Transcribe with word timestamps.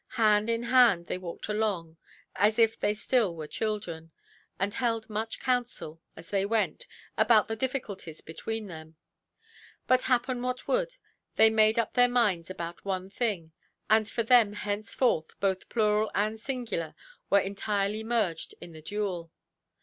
Hand 0.15 0.49
in 0.49 0.63
hand 0.63 1.05
they 1.05 1.19
walked 1.19 1.47
along, 1.47 1.95
as 2.35 2.57
if 2.57 2.79
they 2.79 2.91
still 2.95 3.35
were 3.35 3.45
children, 3.45 4.09
and 4.59 4.73
held 4.73 5.11
much 5.11 5.39
counsel, 5.39 6.01
as 6.15 6.31
they 6.31 6.43
went, 6.43 6.87
about 7.19 7.47
the 7.47 7.55
difficulties 7.55 8.19
between 8.19 8.65
them. 8.65 8.95
But 9.85 10.01
happen 10.09 10.41
what 10.41 10.67
would, 10.67 10.95
they 11.35 11.51
made 11.51 11.77
up 11.77 11.93
their 11.93 12.09
minds 12.09 12.49
about 12.49 12.83
one 12.83 13.11
thing; 13.11 13.51
and 13.91 14.09
for 14.09 14.23
them 14.23 14.53
henceforth 14.53 15.39
both 15.39 15.69
plural 15.69 16.09
and 16.15 16.39
singular 16.39 16.95
were 17.29 17.39
entirely 17.39 18.03
merged 18.03 18.55
in 18.59 18.71
the 18.71 18.81
dual. 18.81 19.31